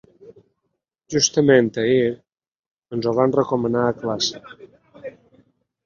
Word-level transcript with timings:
Justament 1.15 1.69
ahir 1.83 2.09
ens 2.97 3.11
ho 3.13 3.17
van 3.21 3.39
recomanar 3.39 3.87
a 3.93 3.97
classe. 4.03 4.45